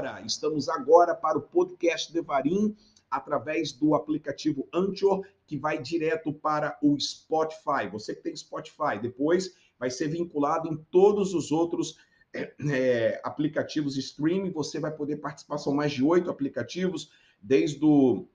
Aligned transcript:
agora, 0.00 0.22
estamos 0.24 0.68
agora 0.68 1.14
para 1.14 1.36
o 1.36 1.42
podcast 1.42 2.10
Devarim 2.10 2.74
através 3.10 3.72
do 3.72 3.94
aplicativo 3.94 4.66
Anchor, 4.72 5.26
que 5.46 5.58
vai 5.58 5.80
direto 5.80 6.32
para 6.32 6.78
o 6.82 6.98
Spotify. 6.98 7.86
Você 7.92 8.14
que 8.14 8.22
tem 8.22 8.34
Spotify, 8.34 8.98
depois 9.00 9.54
vai 9.78 9.90
ser 9.90 10.08
vinculado 10.08 10.68
em 10.68 10.76
todos 10.90 11.34
os 11.34 11.52
outros 11.52 11.98
é, 12.32 12.54
é, 12.70 13.20
aplicativos 13.22 13.98
streaming. 13.98 14.52
Você 14.52 14.80
vai 14.80 14.90
poder 14.90 15.16
participar, 15.16 15.58
são 15.58 15.74
mais 15.74 15.92
de 15.92 16.02
oito 16.02 16.30
aplicativos, 16.30 17.10
desde 17.42 17.84
o 17.84 18.26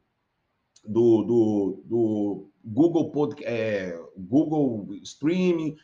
do, 0.84 1.24
do, 1.24 1.84
do 1.84 2.50
Google, 2.64 3.10
Pod, 3.10 3.44
é, 3.44 4.00
Google 4.16 4.94
Streaming, 5.02 5.76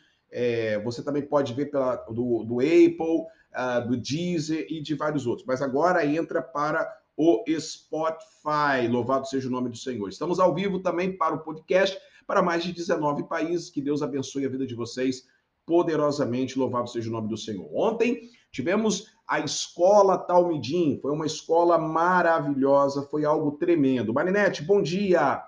você 0.84 1.02
também 1.02 1.22
pode 1.22 1.52
ver 1.52 1.66
pela, 1.66 1.96
do, 1.96 2.44
do 2.44 2.60
Apple, 2.60 3.26
uh, 3.54 3.88
do 3.88 3.96
Deezer 3.96 4.66
e 4.68 4.80
de 4.80 4.94
vários 4.94 5.26
outros. 5.26 5.46
Mas 5.46 5.62
agora 5.62 6.04
entra 6.04 6.42
para 6.42 6.90
o 7.16 7.44
Spotify. 7.58 8.88
Louvado 8.90 9.26
seja 9.26 9.48
o 9.48 9.50
nome 9.50 9.68
do 9.68 9.76
Senhor. 9.76 10.08
Estamos 10.08 10.40
ao 10.40 10.54
vivo 10.54 10.80
também 10.80 11.16
para 11.16 11.34
o 11.34 11.40
podcast 11.40 11.98
para 12.26 12.42
mais 12.42 12.64
de 12.64 12.72
19 12.72 13.24
países. 13.24 13.70
Que 13.70 13.80
Deus 13.80 14.02
abençoe 14.02 14.46
a 14.46 14.48
vida 14.48 14.66
de 14.66 14.74
vocês 14.74 15.26
poderosamente. 15.66 16.58
Louvado 16.58 16.88
seja 16.88 17.08
o 17.08 17.12
nome 17.12 17.28
do 17.28 17.36
Senhor. 17.36 17.68
Ontem 17.72 18.30
tivemos 18.50 19.06
a 19.26 19.40
escola 19.40 20.18
Talmidim. 20.18 20.98
Foi 21.00 21.12
uma 21.12 21.26
escola 21.26 21.78
maravilhosa, 21.78 23.02
foi 23.02 23.24
algo 23.24 23.52
tremendo. 23.52 24.12
Marinete, 24.12 24.62
bom 24.62 24.82
dia. 24.82 25.42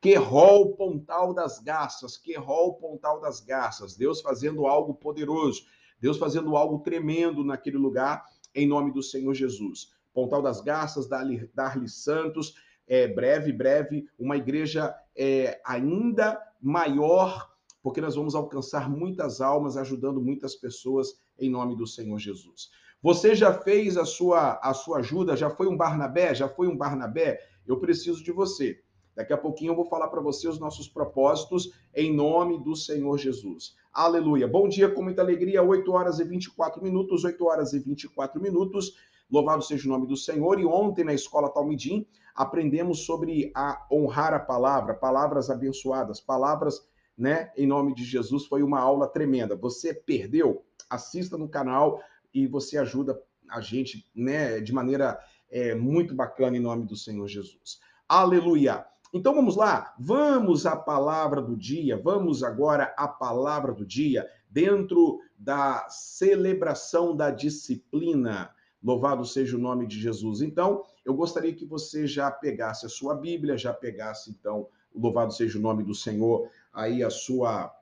Que 0.00 0.14
rol 0.14 0.76
Pontal 0.76 1.34
das 1.34 1.58
Garças, 1.58 2.16
que 2.16 2.36
rol 2.36 2.74
Pontal 2.74 3.20
das 3.20 3.40
Garças. 3.40 3.96
Deus 3.96 4.20
fazendo 4.20 4.66
algo 4.66 4.94
poderoso, 4.94 5.64
Deus 6.00 6.16
fazendo 6.16 6.56
algo 6.56 6.78
tremendo 6.80 7.44
naquele 7.44 7.76
lugar, 7.76 8.24
em 8.54 8.66
nome 8.66 8.92
do 8.92 9.02
Senhor 9.02 9.34
Jesus. 9.34 9.92
Pontal 10.12 10.42
das 10.42 10.60
Garças, 10.60 11.08
Darli, 11.08 11.88
Santos, 11.88 12.54
é, 12.86 13.06
breve, 13.06 13.52
breve, 13.52 14.08
uma 14.18 14.36
igreja 14.36 14.94
é, 15.16 15.60
ainda 15.64 16.40
maior, 16.60 17.50
porque 17.82 18.00
nós 18.00 18.16
vamos 18.16 18.34
alcançar 18.34 18.90
muitas 18.90 19.40
almas, 19.40 19.76
ajudando 19.76 20.20
muitas 20.20 20.54
pessoas, 20.54 21.20
em 21.38 21.50
nome 21.50 21.76
do 21.76 21.86
Senhor 21.86 22.18
Jesus. 22.18 22.70
Você 23.00 23.34
já 23.34 23.52
fez 23.52 23.96
a 23.96 24.04
sua, 24.04 24.58
a 24.60 24.74
sua 24.74 24.98
ajuda? 24.98 25.36
Já 25.36 25.50
foi 25.50 25.68
um 25.68 25.76
Barnabé? 25.76 26.34
Já 26.34 26.48
foi 26.48 26.66
um 26.66 26.76
Barnabé? 26.76 27.38
Eu 27.66 27.78
preciso 27.78 28.24
de 28.24 28.32
você. 28.32 28.82
Daqui 29.18 29.32
a 29.32 29.36
pouquinho 29.36 29.72
eu 29.72 29.74
vou 29.74 29.84
falar 29.84 30.06
para 30.06 30.20
você 30.20 30.46
os 30.46 30.60
nossos 30.60 30.86
propósitos 30.86 31.72
em 31.92 32.14
nome 32.14 32.56
do 32.62 32.76
Senhor 32.76 33.18
Jesus. 33.18 33.74
Aleluia. 33.92 34.46
Bom 34.46 34.68
dia 34.68 34.88
com 34.88 35.02
muita 35.02 35.22
alegria, 35.22 35.60
8 35.60 35.90
horas 35.90 36.20
e 36.20 36.24
24 36.24 36.80
minutos, 36.80 37.24
8 37.24 37.44
horas 37.44 37.72
e 37.72 37.80
24 37.80 38.40
minutos. 38.40 38.94
Louvado 39.28 39.64
seja 39.64 39.88
o 39.88 39.90
nome 39.90 40.06
do 40.06 40.16
Senhor. 40.16 40.60
E 40.60 40.64
ontem 40.64 41.02
na 41.02 41.12
escola 41.12 41.50
Talmidim 41.50 42.06
aprendemos 42.32 43.00
sobre 43.04 43.50
a 43.56 43.84
honrar 43.90 44.34
a 44.34 44.38
palavra, 44.38 44.94
palavras 44.94 45.50
abençoadas, 45.50 46.20
palavras, 46.20 46.86
né, 47.16 47.50
em 47.56 47.66
nome 47.66 47.96
de 47.96 48.04
Jesus. 48.04 48.46
Foi 48.46 48.62
uma 48.62 48.78
aula 48.78 49.08
tremenda. 49.08 49.56
Você 49.56 49.92
perdeu? 49.92 50.64
Assista 50.88 51.36
no 51.36 51.48
canal 51.48 52.00
e 52.32 52.46
você 52.46 52.78
ajuda 52.78 53.20
a 53.50 53.60
gente, 53.60 54.08
né, 54.14 54.60
de 54.60 54.72
maneira 54.72 55.18
é, 55.50 55.74
muito 55.74 56.14
bacana 56.14 56.56
em 56.56 56.60
nome 56.60 56.86
do 56.86 56.94
Senhor 56.94 57.26
Jesus. 57.26 57.80
Aleluia. 58.08 58.86
Então 59.12 59.34
vamos 59.34 59.56
lá, 59.56 59.94
vamos 59.98 60.66
à 60.66 60.76
palavra 60.76 61.40
do 61.40 61.56
dia, 61.56 61.96
vamos 61.96 62.42
agora 62.42 62.94
à 62.96 63.08
palavra 63.08 63.72
do 63.72 63.84
dia, 63.86 64.28
dentro 64.50 65.20
da 65.38 65.86
celebração 65.88 67.16
da 67.16 67.30
disciplina. 67.30 68.50
Louvado 68.82 69.24
seja 69.24 69.56
o 69.56 69.60
nome 69.60 69.86
de 69.86 69.98
Jesus. 69.98 70.40
Então, 70.40 70.84
eu 71.04 71.14
gostaria 71.14 71.54
que 71.54 71.64
você 71.64 72.06
já 72.06 72.30
pegasse 72.30 72.86
a 72.86 72.88
sua 72.88 73.14
Bíblia, 73.14 73.56
já 73.56 73.72
pegasse, 73.72 74.30
então, 74.30 74.68
louvado 74.94 75.32
seja 75.32 75.58
o 75.58 75.62
nome 75.62 75.82
do 75.82 75.94
Senhor, 75.94 76.48
aí 76.72 77.02
a 77.02 77.10
sua 77.10 77.74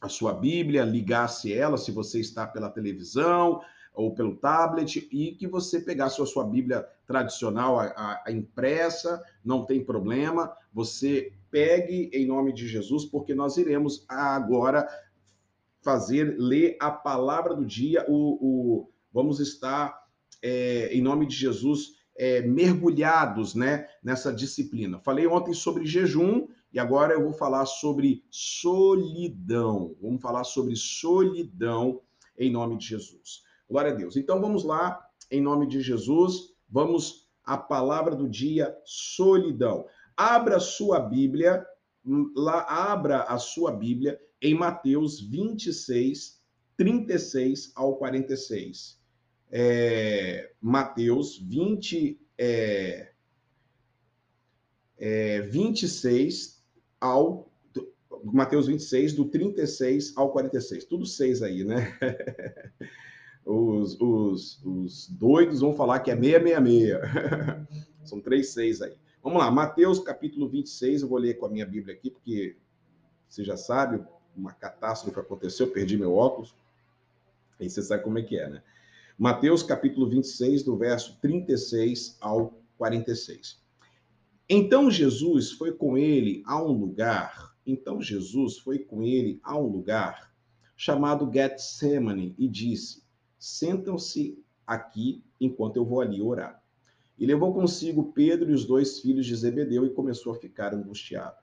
a 0.00 0.08
sua 0.08 0.32
Bíblia, 0.32 0.84
ligasse 0.84 1.52
ela 1.52 1.76
se 1.76 1.90
você 1.90 2.20
está 2.20 2.46
pela 2.46 2.70
televisão, 2.70 3.60
ou 3.98 4.14
pelo 4.14 4.36
tablet 4.36 5.08
e 5.10 5.32
que 5.32 5.48
você 5.48 5.80
pegasse 5.80 6.22
a 6.22 6.26
sua 6.26 6.44
Bíblia 6.44 6.86
tradicional, 7.08 7.80
a, 7.80 8.22
a, 8.26 8.30
impressa, 8.30 9.24
não 9.42 9.64
tem 9.64 9.82
problema. 9.82 10.54
Você 10.74 11.32
pegue 11.50 12.10
em 12.12 12.26
nome 12.26 12.52
de 12.52 12.68
Jesus, 12.68 13.06
porque 13.06 13.34
nós 13.34 13.56
iremos 13.56 14.04
agora 14.06 14.86
fazer, 15.80 16.36
ler 16.38 16.76
a 16.78 16.90
palavra 16.90 17.56
do 17.56 17.64
dia. 17.64 18.04
O, 18.06 18.38
o 18.40 18.90
vamos 19.10 19.40
estar, 19.40 20.06
é, 20.42 20.90
em 20.92 21.00
nome 21.00 21.26
de 21.26 21.34
Jesus, 21.34 21.94
é, 22.14 22.42
mergulhados 22.42 23.54
né, 23.54 23.88
nessa 24.04 24.30
disciplina. 24.30 25.00
Falei 25.00 25.26
ontem 25.26 25.54
sobre 25.54 25.86
jejum 25.86 26.46
e 26.70 26.78
agora 26.78 27.14
eu 27.14 27.22
vou 27.22 27.32
falar 27.32 27.64
sobre 27.64 28.22
solidão. 28.30 29.96
Vamos 30.02 30.20
falar 30.20 30.44
sobre 30.44 30.76
solidão 30.76 32.02
em 32.38 32.50
nome 32.50 32.76
de 32.76 32.86
Jesus. 32.86 33.44
Glória 33.66 33.92
a 33.92 33.94
Deus. 33.94 34.14
Então 34.14 34.42
vamos 34.42 34.62
lá, 34.62 35.02
em 35.30 35.40
nome 35.40 35.66
de 35.66 35.80
Jesus, 35.80 36.57
vamos 36.68 37.28
à 37.44 37.56
palavra 37.56 38.14
do 38.14 38.28
dia, 38.28 38.76
solidão. 38.84 39.86
Abra 40.16 40.60
sua 40.60 41.00
Bíblia, 41.00 41.64
lá 42.36 42.62
abra 42.92 43.22
a 43.22 43.38
sua 43.38 43.72
Bíblia 43.72 44.20
em 44.40 44.54
Mateus 44.54 45.20
26, 45.20 46.42
36 46.76 47.72
ao 47.74 47.96
46. 47.96 48.98
É, 49.50 50.52
Mateus 50.60 51.38
20, 51.38 52.20
é, 52.36 53.12
é, 54.98 55.40
26 55.42 56.62
ao 57.00 57.50
Mateus 58.24 58.66
26, 58.66 59.12
do 59.14 59.26
36 59.26 60.16
ao 60.16 60.32
46. 60.32 60.84
Tudo 60.84 61.06
seis 61.06 61.42
aí, 61.42 61.64
né? 61.64 61.96
Os, 63.48 63.98
os, 63.98 64.62
os 64.62 65.08
doidos 65.08 65.60
vão 65.60 65.74
falar 65.74 66.00
que 66.00 66.10
é 66.10 66.14
666. 66.14 66.98
São 68.04 68.20
três 68.20 68.50
seis 68.50 68.82
aí. 68.82 68.94
Vamos 69.22 69.38
lá, 69.38 69.50
Mateus 69.50 69.98
capítulo 70.00 70.46
26, 70.50 71.00
eu 71.00 71.08
vou 71.08 71.18
ler 71.18 71.38
com 71.38 71.46
a 71.46 71.48
minha 71.48 71.64
Bíblia 71.64 71.94
aqui, 71.94 72.10
porque 72.10 72.56
você 73.26 73.42
já 73.42 73.56
sabe, 73.56 74.04
uma 74.36 74.52
catástrofe 74.52 75.18
aconteceu, 75.18 75.66
perdi 75.70 75.96
meu 75.96 76.14
óculos. 76.14 76.54
Aí 77.58 77.70
você 77.70 77.82
sabe 77.82 78.04
como 78.04 78.18
é 78.18 78.22
que 78.22 78.38
é, 78.38 78.50
né? 78.50 78.62
Mateus 79.18 79.62
capítulo 79.62 80.10
26, 80.10 80.62
do 80.62 80.76
verso 80.76 81.18
36 81.22 82.18
ao 82.20 82.52
46. 82.76 83.62
Então 84.46 84.90
Jesus 84.90 85.52
foi 85.52 85.72
com 85.72 85.96
ele 85.96 86.42
a 86.46 86.62
um 86.62 86.72
lugar, 86.72 87.54
então 87.66 88.02
Jesus 88.02 88.58
foi 88.58 88.78
com 88.78 89.02
ele 89.02 89.40
a 89.42 89.58
um 89.58 89.66
lugar 89.66 90.30
chamado 90.76 91.30
Getsemane 91.32 92.34
e 92.38 92.46
disse: 92.46 93.07
Sentam-se 93.38 94.42
aqui 94.66 95.22
enquanto 95.40 95.76
eu 95.76 95.84
vou 95.84 96.00
ali 96.00 96.20
orar. 96.20 96.62
E 97.18 97.26
levou 97.26 97.54
consigo 97.54 98.12
Pedro 98.12 98.50
e 98.50 98.54
os 98.54 98.64
dois 98.64 99.00
filhos 99.00 99.26
de 99.26 99.34
Zebedeu 99.34 99.84
e 99.86 99.90
começou 99.90 100.32
a 100.32 100.36
ficar 100.36 100.74
angustiado. 100.74 101.36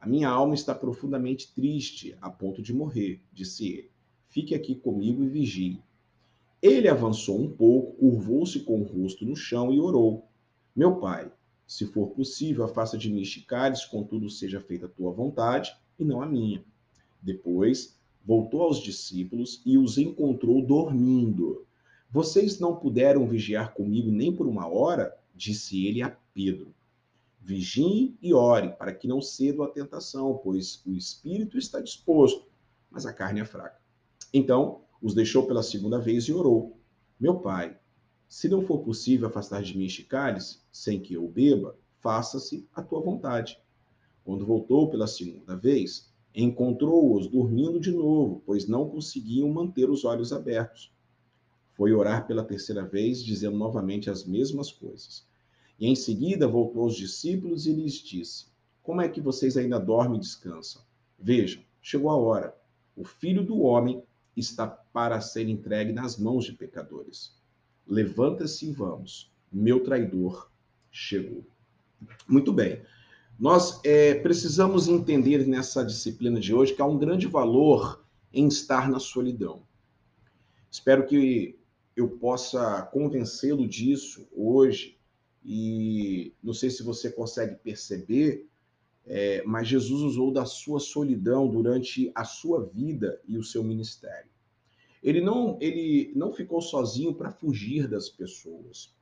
A 0.00 0.06
minha 0.06 0.28
alma 0.28 0.54
está 0.54 0.74
profundamente 0.74 1.52
triste, 1.54 2.16
a 2.20 2.30
ponto 2.30 2.62
de 2.62 2.72
morrer, 2.72 3.20
disse 3.32 3.68
ele. 3.68 3.90
Fique 4.28 4.54
aqui 4.54 4.74
comigo 4.74 5.22
e 5.22 5.28
vigie. 5.28 5.82
Ele 6.62 6.88
avançou 6.88 7.40
um 7.40 7.50
pouco, 7.50 7.96
curvou-se 7.96 8.60
com 8.60 8.80
o 8.80 8.84
rosto 8.84 9.24
no 9.24 9.34
chão 9.34 9.72
e 9.72 9.80
orou: 9.80 10.28
Meu 10.74 10.96
pai, 10.96 11.30
se 11.66 11.86
for 11.86 12.08
possível, 12.08 12.64
afasta 12.64 12.98
de 12.98 13.10
mim 13.10 13.22
este 13.22 13.42
cálice, 13.42 13.90
contudo 13.90 14.28
seja 14.28 14.60
feita 14.60 14.86
a 14.86 14.88
tua 14.88 15.12
vontade 15.12 15.76
e 15.98 16.04
não 16.04 16.22
a 16.22 16.26
minha. 16.26 16.64
Depois 17.22 17.99
voltou 18.24 18.62
aos 18.62 18.82
discípulos 18.82 19.62
e 19.64 19.78
os 19.78 19.98
encontrou 19.98 20.64
dormindo. 20.64 21.66
Vocês 22.10 22.58
não 22.58 22.76
puderam 22.76 23.26
vigiar 23.26 23.72
comigo 23.72 24.10
nem 24.10 24.34
por 24.34 24.46
uma 24.46 24.66
hora? 24.66 25.16
Disse 25.34 25.86
ele 25.86 26.02
a 26.02 26.10
Pedro. 26.34 26.74
Vigiem 27.40 28.18
e 28.20 28.34
ore, 28.34 28.70
para 28.70 28.94
que 28.94 29.08
não 29.08 29.22
cedam 29.22 29.64
à 29.64 29.68
tentação, 29.68 30.38
pois 30.42 30.82
o 30.86 30.92
espírito 30.92 31.56
está 31.56 31.80
disposto, 31.80 32.46
mas 32.90 33.06
a 33.06 33.12
carne 33.12 33.40
é 33.40 33.44
fraca. 33.44 33.80
Então, 34.32 34.82
os 35.00 35.14
deixou 35.14 35.46
pela 35.46 35.62
segunda 35.62 35.98
vez 35.98 36.24
e 36.24 36.32
orou: 36.32 36.78
Meu 37.18 37.38
pai, 37.40 37.78
se 38.28 38.48
não 38.48 38.62
for 38.62 38.80
possível 38.80 39.28
afastar 39.28 39.62
de 39.62 39.76
mim 39.76 39.86
este 39.86 40.04
cálice, 40.04 40.60
sem 40.70 41.00
que 41.00 41.14
eu 41.14 41.26
beba, 41.26 41.76
faça-se 41.98 42.68
a 42.74 42.82
tua 42.82 43.00
vontade. 43.00 43.58
Quando 44.24 44.46
voltou 44.46 44.90
pela 44.90 45.06
segunda 45.06 45.56
vez, 45.56 46.09
Encontrou-os 46.34 47.26
dormindo 47.26 47.80
de 47.80 47.90
novo, 47.90 48.42
pois 48.46 48.66
não 48.66 48.88
conseguiam 48.88 49.48
manter 49.48 49.90
os 49.90 50.04
olhos 50.04 50.32
abertos. 50.32 50.92
Foi 51.72 51.92
orar 51.92 52.26
pela 52.26 52.44
terceira 52.44 52.84
vez, 52.84 53.24
dizendo 53.24 53.56
novamente 53.56 54.10
as 54.10 54.24
mesmas 54.24 54.70
coisas. 54.70 55.26
E 55.78 55.86
em 55.86 55.96
seguida 55.96 56.46
voltou 56.46 56.82
aos 56.82 56.94
discípulos 56.94 57.66
e 57.66 57.72
lhes 57.72 57.94
disse: 57.94 58.46
Como 58.82 59.00
é 59.00 59.08
que 59.08 59.20
vocês 59.20 59.56
ainda 59.56 59.78
dormem 59.78 60.18
e 60.18 60.20
descansam? 60.20 60.82
Vejam, 61.18 61.62
chegou 61.80 62.10
a 62.10 62.16
hora. 62.16 62.56
O 62.94 63.04
filho 63.04 63.44
do 63.44 63.60
homem 63.60 64.02
está 64.36 64.66
para 64.66 65.20
ser 65.20 65.48
entregue 65.48 65.92
nas 65.92 66.18
mãos 66.18 66.44
de 66.44 66.52
pecadores. 66.52 67.34
Levanta-se 67.86 68.68
e 68.68 68.72
vamos. 68.72 69.32
Meu 69.50 69.82
traidor 69.82 70.50
chegou. 70.90 71.44
Muito 72.28 72.52
bem. 72.52 72.82
Nós 73.40 73.80
é, 73.84 74.16
precisamos 74.16 74.86
entender 74.86 75.46
nessa 75.48 75.82
disciplina 75.82 76.38
de 76.38 76.52
hoje 76.52 76.74
que 76.74 76.82
há 76.82 76.84
um 76.84 76.98
grande 76.98 77.26
valor 77.26 78.04
em 78.30 78.46
estar 78.46 78.90
na 78.90 79.00
solidão. 79.00 79.62
Espero 80.70 81.06
que 81.06 81.58
eu 81.96 82.06
possa 82.06 82.82
convencê-lo 82.92 83.66
disso 83.66 84.28
hoje 84.30 84.98
e 85.42 86.34
não 86.42 86.52
sei 86.52 86.68
se 86.68 86.82
você 86.82 87.10
consegue 87.10 87.54
perceber, 87.54 88.46
é, 89.06 89.42
mas 89.46 89.66
Jesus 89.66 90.02
usou 90.02 90.30
da 90.30 90.44
sua 90.44 90.78
solidão 90.78 91.48
durante 91.48 92.12
a 92.14 92.26
sua 92.26 92.66
vida 92.66 93.22
e 93.26 93.38
o 93.38 93.42
seu 93.42 93.64
ministério. 93.64 94.30
Ele 95.02 95.22
não, 95.22 95.56
ele 95.62 96.12
não 96.14 96.30
ficou 96.30 96.60
sozinho 96.60 97.14
para 97.14 97.32
fugir 97.32 97.88
das 97.88 98.10
pessoas, 98.10 98.94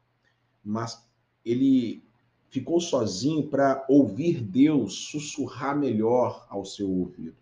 mas 0.64 1.04
ele 1.44 2.07
ficou 2.50 2.80
sozinho 2.80 3.46
para 3.48 3.84
ouvir 3.88 4.40
Deus 4.42 4.94
sussurrar 4.94 5.78
melhor 5.78 6.46
ao 6.48 6.64
seu 6.64 6.90
ouvido. 6.90 7.36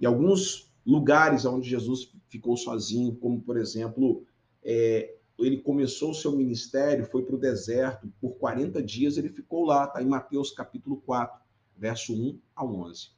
E 0.00 0.06
alguns 0.06 0.70
lugares 0.84 1.44
onde 1.44 1.68
Jesus 1.68 2.12
ficou 2.28 2.56
sozinho, 2.56 3.14
como 3.16 3.40
por 3.40 3.56
exemplo, 3.56 4.24
é, 4.62 5.14
ele 5.38 5.58
começou 5.58 6.10
o 6.10 6.14
seu 6.14 6.32
ministério, 6.32 7.06
foi 7.06 7.22
para 7.22 7.36
o 7.36 7.38
deserto, 7.38 8.12
por 8.20 8.32
40 8.38 8.82
dias 8.82 9.16
ele 9.16 9.28
ficou 9.28 9.64
lá, 9.64 9.84
está 9.84 10.02
em 10.02 10.06
Mateus 10.06 10.50
capítulo 10.50 10.96
4, 11.04 11.40
verso 11.76 12.12
1 12.12 12.38
a 12.56 12.64
11. 12.64 13.10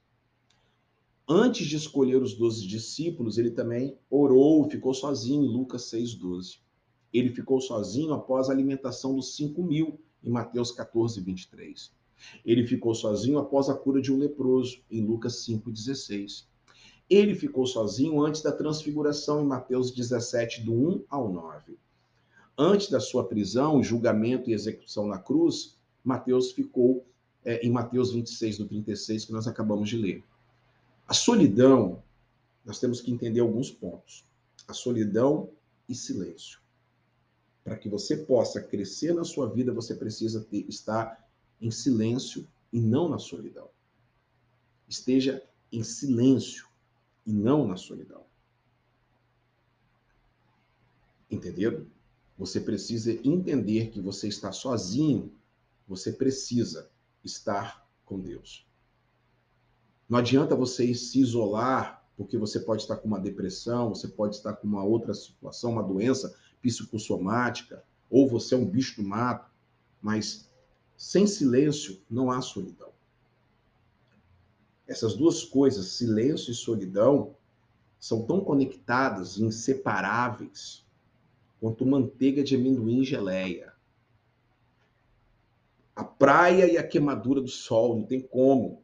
Antes 1.26 1.67
de 1.67 1.76
escolher 1.76 2.20
os 2.20 2.35
doze 2.35 2.67
discípulos, 2.67 3.38
ele 3.38 3.53
também 3.53 3.96
orou, 4.11 4.69
ficou 4.69 4.93
sozinho, 4.93 5.43
Lucas 5.43 5.82
6,12. 5.85 6.58
Ele 7.12 7.31
ficou 7.31 7.61
sozinho 7.61 8.12
após 8.12 8.49
a 8.49 8.53
alimentação 8.53 9.14
dos 9.14 9.37
cinco 9.37 9.62
mil, 9.62 10.00
em 10.22 10.31
Mateus 10.31 10.72
14, 10.72 11.20
23. 11.20 11.93
Ele 12.44 12.67
ficou 12.67 12.94
sozinho 12.94 13.38
após 13.38 13.69
a 13.69 13.75
cura 13.75 14.00
de 14.00 14.12
um 14.12 14.19
leproso, 14.19 14.82
em 14.90 15.05
Lucas 15.05 15.44
5,16. 15.46 16.44
Ele 17.08 17.34
ficou 17.34 17.67
sozinho 17.67 18.22
antes 18.22 18.43
da 18.43 18.52
transfiguração, 18.52 19.43
em 19.43 19.46
Mateus 19.46 19.90
17, 19.90 20.62
do 20.62 20.72
1 20.72 21.05
ao 21.08 21.32
9. 21.32 21.78
Antes 22.56 22.90
da 22.90 23.00
sua 23.00 23.26
prisão, 23.26 23.82
julgamento 23.82 24.50
e 24.50 24.52
execução 24.52 25.06
na 25.06 25.19
cruz, 25.19 25.78
Mateus 26.05 26.52
ficou 26.52 27.05
é, 27.44 27.67
em 27.67 27.70
Mateus 27.70 28.12
26, 28.12 28.58
do 28.58 28.69
36, 28.69 29.25
que 29.25 29.32
nós 29.32 29.49
acabamos 29.49 29.88
de 29.88 29.96
ler. 29.96 30.22
A 31.08 31.14
solidão, 31.14 32.02
nós 32.64 32.78
temos 32.78 33.00
que 33.00 33.11
entender 33.11 33.40
alguns 33.40 33.70
pontos. 33.70 34.25
A 34.69 34.75
solidão 34.75 35.50
e 35.88 35.94
silêncio. 35.94 36.61
Para 37.62 37.77
que 37.77 37.89
você 37.89 38.17
possa 38.17 38.62
crescer 38.62 39.15
na 39.15 39.25
sua 39.25 39.49
vida, 39.49 39.73
você 39.73 39.95
precisa 39.95 40.41
ter, 40.41 40.67
estar 40.69 41.29
em 41.61 41.71
silêncio 41.71 42.47
e 42.73 42.81
não 42.81 43.09
na 43.09 43.19
solidão. 43.19 43.69
Esteja 44.89 45.43
em 45.71 45.83
silêncio 45.83 46.67
e 47.27 47.33
não 47.33 47.67
na 47.67 47.77
solidão. 47.77 48.25
Entenderam? 51.31 51.87
Você 52.37 52.61
precisa 52.61 53.12
entender 53.23 53.91
que 53.91 54.01
você 54.01 54.27
está 54.27 54.51
sozinho, 54.51 55.33
você 55.87 56.13
precisa 56.13 56.91
estar 57.23 57.87
com 58.05 58.19
Deus. 58.19 58.67
Não 60.09 60.19
adianta 60.19 60.56
você 60.56 60.93
se 60.95 61.21
isolar, 61.21 62.05
porque 62.17 62.37
você 62.37 62.59
pode 62.59 62.83
estar 62.83 62.97
com 62.97 63.06
uma 63.06 63.21
depressão, 63.21 63.91
você 63.91 64.09
pode 64.09 64.37
estar 64.37 64.55
com 64.55 64.67
uma 64.67 64.83
outra 64.83 65.15
situação, 65.15 65.73
uma 65.73 65.83
doença 65.83 66.35
psicossomática, 66.62 67.85
ou 68.09 68.29
você 68.29 68.55
é 68.55 68.59
um 68.59 68.65
bicho 68.65 69.03
do 69.03 69.09
mato, 69.09 69.51
mas 70.01 70.49
sem 70.97 71.27
silêncio 71.27 72.01
não 72.11 72.31
há 72.31 72.41
solidão. 72.41 72.91
Essas 74.87 75.15
duas 75.15 75.45
coisas, 75.45 75.93
silêncio 75.93 76.51
e 76.51 76.55
solidão, 76.55 77.37
são 77.99 78.27
tão 78.27 78.41
conectadas, 78.41 79.39
inseparáveis, 79.39 80.85
quanto 81.61 81.87
manteiga 81.87 82.43
de 82.43 82.57
amendoim 82.57 83.03
e 83.03 83.05
geleia. 83.05 83.73
A 85.95 86.03
praia 86.03 86.67
e 86.71 86.77
a 86.77 86.87
queimadura 86.87 87.41
do 87.41 87.49
sol, 87.49 87.97
não 87.97 88.06
tem 88.06 88.21
como 88.21 88.83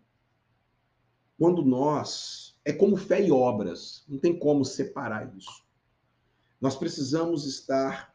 quando 1.38 1.64
nós. 1.64 2.56
É 2.64 2.72
como 2.72 2.96
fé 2.96 3.24
e 3.24 3.30
obras, 3.30 4.04
não 4.08 4.18
tem 4.18 4.36
como 4.36 4.64
separar 4.64 5.34
isso. 5.36 5.65
Nós 6.60 6.76
precisamos 6.76 7.44
estar 7.46 8.14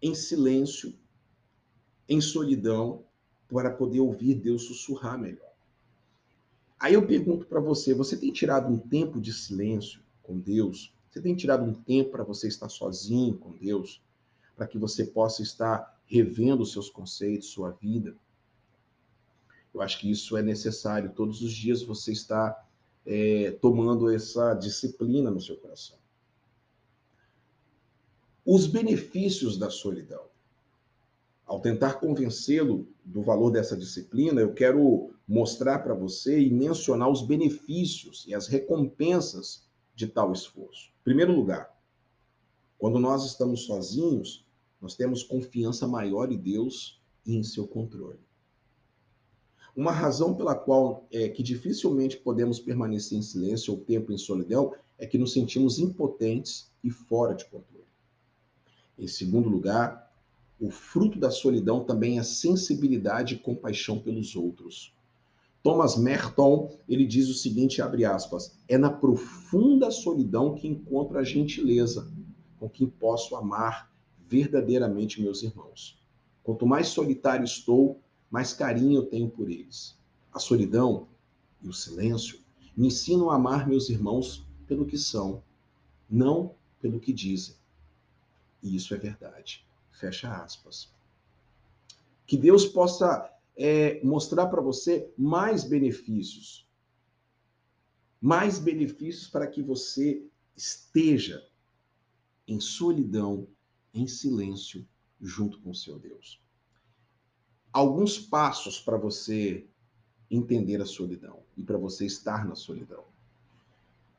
em 0.00 0.14
silêncio, 0.14 0.94
em 2.08 2.20
solidão, 2.20 3.04
para 3.48 3.70
poder 3.70 4.00
ouvir 4.00 4.34
Deus 4.34 4.64
sussurrar 4.64 5.18
melhor. 5.18 5.52
Aí 6.78 6.94
eu 6.94 7.06
pergunto 7.06 7.46
para 7.46 7.60
você: 7.60 7.94
você 7.94 8.16
tem 8.16 8.32
tirado 8.32 8.72
um 8.72 8.78
tempo 8.78 9.20
de 9.20 9.32
silêncio 9.32 10.02
com 10.22 10.38
Deus? 10.38 10.94
Você 11.08 11.20
tem 11.20 11.36
tirado 11.36 11.64
um 11.64 11.72
tempo 11.72 12.10
para 12.10 12.24
você 12.24 12.48
estar 12.48 12.68
sozinho 12.68 13.38
com 13.38 13.52
Deus? 13.52 14.02
Para 14.56 14.66
que 14.66 14.78
você 14.78 15.04
possa 15.04 15.42
estar 15.42 16.00
revendo 16.06 16.62
os 16.62 16.72
seus 16.72 16.90
conceitos, 16.90 17.48
sua 17.48 17.70
vida? 17.70 18.16
Eu 19.72 19.80
acho 19.80 19.98
que 20.00 20.10
isso 20.10 20.36
é 20.36 20.42
necessário. 20.42 21.12
Todos 21.14 21.42
os 21.42 21.52
dias 21.52 21.82
você 21.82 22.12
está 22.12 22.66
é, 23.06 23.52
tomando 23.60 24.10
essa 24.10 24.54
disciplina 24.54 25.30
no 25.30 25.40
seu 25.40 25.56
coração. 25.56 26.03
Os 28.46 28.66
benefícios 28.66 29.56
da 29.56 29.70
solidão. 29.70 30.26
Ao 31.46 31.60
tentar 31.60 31.94
convencê-lo 31.94 32.86
do 33.02 33.22
valor 33.22 33.50
dessa 33.50 33.74
disciplina, 33.74 34.38
eu 34.38 34.52
quero 34.52 35.14
mostrar 35.26 35.78
para 35.78 35.94
você 35.94 36.38
e 36.40 36.50
mencionar 36.50 37.10
os 37.10 37.22
benefícios 37.22 38.26
e 38.28 38.34
as 38.34 38.46
recompensas 38.46 39.66
de 39.94 40.06
tal 40.06 40.30
esforço. 40.30 40.90
Em 41.00 41.04
primeiro 41.04 41.34
lugar, 41.34 41.74
quando 42.76 42.98
nós 42.98 43.24
estamos 43.24 43.62
sozinhos, 43.62 44.46
nós 44.78 44.94
temos 44.94 45.22
confiança 45.22 45.88
maior 45.88 46.30
em 46.30 46.36
Deus 46.36 47.00
e 47.24 47.36
em 47.36 47.42
seu 47.42 47.66
controle. 47.66 48.20
Uma 49.74 49.90
razão 49.90 50.34
pela 50.34 50.54
qual 50.54 51.06
é 51.10 51.30
que 51.30 51.42
dificilmente 51.42 52.18
podemos 52.18 52.60
permanecer 52.60 53.16
em 53.16 53.22
silêncio 53.22 53.72
ou 53.72 53.80
tempo 53.80 54.12
em 54.12 54.18
solidão 54.18 54.74
é 54.98 55.06
que 55.06 55.16
nos 55.16 55.32
sentimos 55.32 55.78
impotentes 55.78 56.70
e 56.82 56.90
fora 56.90 57.34
de 57.34 57.46
controle. 57.46 57.73
Em 58.98 59.06
segundo 59.06 59.48
lugar, 59.48 60.12
o 60.60 60.70
fruto 60.70 61.18
da 61.18 61.30
solidão 61.30 61.84
também 61.84 62.18
é 62.18 62.22
sensibilidade 62.22 63.34
e 63.34 63.38
compaixão 63.38 63.98
pelos 63.98 64.36
outros. 64.36 64.94
Thomas 65.62 65.96
Merton, 65.96 66.78
ele 66.88 67.06
diz 67.06 67.28
o 67.28 67.34
seguinte, 67.34 67.80
abre 67.80 68.04
aspas, 68.04 68.58
é 68.68 68.76
na 68.76 68.90
profunda 68.90 69.90
solidão 69.90 70.54
que 70.54 70.68
encontro 70.68 71.18
a 71.18 71.24
gentileza 71.24 72.12
com 72.58 72.68
quem 72.68 72.86
posso 72.86 73.34
amar 73.34 73.90
verdadeiramente 74.28 75.22
meus 75.22 75.42
irmãos. 75.42 75.98
Quanto 76.42 76.66
mais 76.66 76.88
solitário 76.88 77.44
estou, 77.44 78.00
mais 78.30 78.52
carinho 78.52 78.98
eu 78.98 79.06
tenho 79.06 79.28
por 79.28 79.50
eles. 79.50 79.98
A 80.32 80.38
solidão 80.38 81.08
e 81.62 81.68
o 81.68 81.72
silêncio 81.72 82.38
me 82.76 82.88
ensinam 82.88 83.30
a 83.30 83.36
amar 83.36 83.66
meus 83.68 83.88
irmãos 83.88 84.46
pelo 84.66 84.86
que 84.86 84.98
são, 84.98 85.42
não 86.10 86.54
pelo 86.80 87.00
que 87.00 87.12
dizem. 87.12 87.54
E 88.64 88.74
isso 88.74 88.92
é 88.94 88.98
verdade. 88.98 89.64
Fecha 89.92 90.34
aspas. 90.34 90.92
Que 92.26 92.36
Deus 92.36 92.66
possa 92.66 93.32
é, 93.56 94.02
mostrar 94.02 94.48
para 94.48 94.60
você 94.60 95.08
mais 95.16 95.62
benefícios. 95.62 96.68
Mais 98.20 98.58
benefícios 98.58 99.28
para 99.28 99.46
que 99.46 99.62
você 99.62 100.26
esteja 100.56 101.46
em 102.48 102.58
solidão, 102.58 103.46
em 103.92 104.08
silêncio, 104.08 104.84
junto 105.20 105.60
com 105.60 105.70
o 105.70 105.74
seu 105.74 105.96
Deus 105.98 106.42
alguns 107.74 108.16
passos 108.16 108.78
para 108.78 108.96
você 108.96 109.66
entender 110.30 110.80
a 110.80 110.86
solidão 110.86 111.42
e 111.56 111.64
para 111.64 111.76
você 111.76 112.06
estar 112.06 112.46
na 112.46 112.54
solidão. 112.54 113.04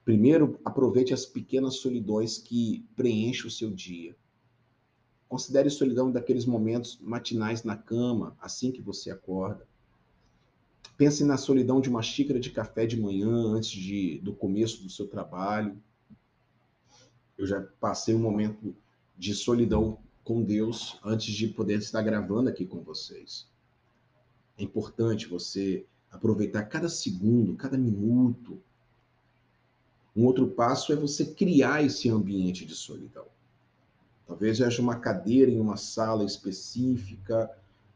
Primeiro, 0.04 0.60
aproveite 0.66 1.14
as 1.14 1.26
pequenas 1.26 1.78
solidões 1.78 2.38
que 2.38 2.86
preenchem 2.98 3.48
o 3.48 3.52
seu 3.52 3.72
dia. 3.72 4.14
Considere 5.28 5.70
solidão 5.70 6.12
daqueles 6.12 6.46
momentos 6.46 7.00
matinais 7.02 7.64
na 7.64 7.76
cama, 7.76 8.38
assim 8.40 8.72
que 8.72 8.82
você 8.82 9.10
acorda. 9.10 9.68
Pense 10.98 11.24
na 11.24 11.36
solidão 11.36 11.82
de 11.82 11.90
uma 11.90 12.02
xícara 12.02 12.40
de 12.40 12.52
café 12.52 12.86
de 12.86 13.00
manhã 13.00 13.30
antes 13.30 13.72
de, 13.72 14.20
do 14.20 14.34
começo 14.34 14.82
do 14.82 14.90
seu 14.90 15.08
trabalho. 15.08 15.78
Eu 17.38 17.46
já 17.46 17.62
passei 17.80 18.16
um 18.16 18.20
momento 18.20 18.76
de 19.18 19.34
solidão 19.34 20.00
com 20.24 20.42
Deus 20.42 20.98
antes 21.04 21.34
de 21.34 21.48
poder 21.48 21.80
estar 21.80 22.02
gravando 22.02 22.50
aqui 22.50 22.66
com 22.66 22.82
vocês. 22.82 23.48
É 24.58 24.64
importante 24.64 25.28
você 25.28 25.86
aproveitar 26.10 26.64
cada 26.64 26.88
segundo, 26.88 27.56
cada 27.56 27.78
minuto. 27.78 28.62
Um 30.16 30.24
outro 30.26 30.48
passo 30.48 30.94
é 30.94 30.96
você 30.96 31.26
criar 31.26 31.84
esse 31.84 32.10
ambiente 32.10 32.66
de 32.66 32.74
solidão. 32.74 33.28
Talvez 34.28 34.62
haja 34.62 34.82
uma 34.82 35.00
cadeira 35.00 35.52
em 35.52 35.60
uma 35.60 35.78
sala 35.78 36.24
específica, 36.24 37.50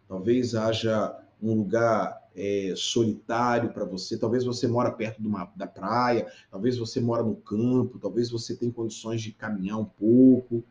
talvez 0.07 0.55
haja 0.55 1.17
um 1.41 1.53
lugar 1.53 2.29
é, 2.35 2.73
solitário 2.75 3.73
para 3.73 3.85
você, 3.85 4.17
talvez 4.17 4.43
você 4.43 4.67
mora 4.67 4.91
perto 4.91 5.19
uma, 5.19 5.51
da 5.55 5.67
praia, 5.67 6.31
talvez 6.51 6.77
você 6.77 6.99
mora 6.99 7.23
no 7.23 7.35
campo, 7.35 7.99
talvez 7.99 8.29
você 8.29 8.55
tenha 8.55 8.71
condições 8.71 9.21
de 9.21 9.31
caminhar 9.31 9.79
um 9.79 9.85
pouco. 9.85 10.63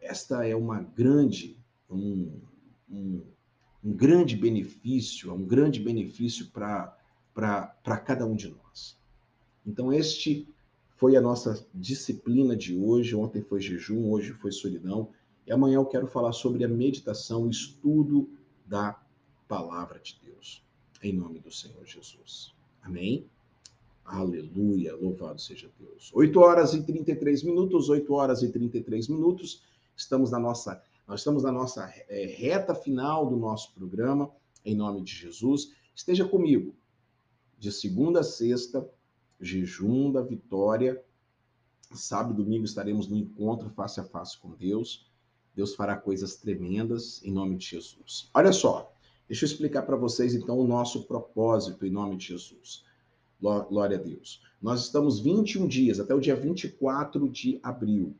Esta 0.00 0.46
é 0.46 0.54
uma 0.54 0.80
grande, 0.80 1.58
um, 1.90 2.40
um, 2.90 3.22
um 3.84 3.92
grande 3.92 4.36
benefício, 4.36 5.30
é 5.30 5.32
um 5.32 5.44
grande 5.44 5.80
benefício 5.80 6.48
para 6.50 6.96
cada 8.04 8.24
um 8.24 8.34
de 8.34 8.48
nós. 8.48 8.96
Então, 9.66 9.92
este 9.92 10.48
foi 10.98 11.16
a 11.16 11.20
nossa 11.20 11.64
disciplina 11.72 12.56
de 12.56 12.76
hoje. 12.76 13.14
Ontem 13.14 13.40
foi 13.40 13.60
jejum, 13.60 14.10
hoje 14.10 14.32
foi 14.32 14.50
solidão. 14.50 15.10
E 15.46 15.52
amanhã 15.52 15.76
eu 15.76 15.86
quero 15.86 16.08
falar 16.08 16.32
sobre 16.32 16.64
a 16.64 16.68
meditação, 16.68 17.44
o 17.44 17.50
estudo 17.50 18.28
da 18.66 19.00
palavra 19.46 20.00
de 20.00 20.18
Deus. 20.22 20.66
Em 21.00 21.12
nome 21.12 21.38
do 21.38 21.52
Senhor 21.52 21.86
Jesus. 21.86 22.52
Amém? 22.82 23.30
Aleluia, 24.04 24.96
louvado 24.96 25.40
seja 25.40 25.70
Deus. 25.78 26.10
8 26.12 26.40
horas 26.40 26.74
e 26.74 26.82
33 26.82 27.44
minutos, 27.44 27.88
8 27.88 28.12
horas 28.12 28.42
e 28.42 28.50
33 28.50 29.06
minutos. 29.06 29.62
Estamos 29.96 30.32
na 30.32 30.40
nossa, 30.40 30.82
nós 31.06 31.20
estamos 31.20 31.44
na 31.44 31.52
nossa 31.52 31.84
é, 32.08 32.26
reta 32.26 32.74
final 32.74 33.24
do 33.28 33.36
nosso 33.36 33.72
programa, 33.72 34.30
em 34.64 34.74
nome 34.74 35.02
de 35.02 35.14
Jesus. 35.14 35.72
Esteja 35.94 36.26
comigo, 36.26 36.74
de 37.56 37.70
segunda 37.70 38.20
a 38.20 38.24
sexta, 38.24 38.88
jejum 39.40 40.10
da 40.12 40.22
vitória. 40.22 41.02
Sábado 41.92 42.34
e 42.34 42.44
domingo 42.44 42.64
estaremos 42.64 43.08
no 43.08 43.16
encontro 43.16 43.70
face 43.70 44.00
a 44.00 44.04
face 44.04 44.38
com 44.38 44.50
Deus. 44.50 45.08
Deus 45.54 45.74
fará 45.74 45.96
coisas 45.96 46.36
tremendas 46.36 47.22
em 47.24 47.32
nome 47.32 47.56
de 47.56 47.66
Jesus. 47.66 48.30
Olha 48.34 48.52
só, 48.52 48.92
deixa 49.26 49.44
eu 49.44 49.48
explicar 49.48 49.82
para 49.82 49.96
vocês 49.96 50.34
então 50.34 50.58
o 50.58 50.66
nosso 50.66 51.04
propósito 51.04 51.84
em 51.86 51.90
nome 51.90 52.16
de 52.16 52.26
Jesus. 52.26 52.84
Glória 53.40 53.96
a 53.96 54.00
Deus. 54.00 54.42
Nós 54.60 54.82
estamos 54.82 55.20
21 55.20 55.66
dias, 55.68 56.00
até 56.00 56.12
o 56.12 56.20
dia 56.20 56.34
24 56.34 57.28
de 57.28 57.60
abril. 57.62 58.16